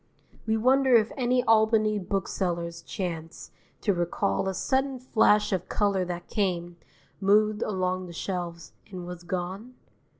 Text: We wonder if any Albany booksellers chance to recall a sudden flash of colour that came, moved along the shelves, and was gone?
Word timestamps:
We 0.47 0.57
wonder 0.57 0.95
if 0.95 1.11
any 1.15 1.43
Albany 1.43 1.99
booksellers 1.99 2.81
chance 2.81 3.51
to 3.81 3.93
recall 3.93 4.49
a 4.49 4.53
sudden 4.55 4.97
flash 4.97 5.51
of 5.53 5.69
colour 5.69 6.03
that 6.05 6.27
came, 6.27 6.77
moved 7.19 7.61
along 7.61 8.07
the 8.07 8.11
shelves, 8.13 8.73
and 8.89 9.05
was 9.05 9.21
gone? 9.21 9.75